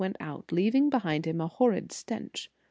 [0.01, 2.49] 215 went out, leaving behind him a horrid stench.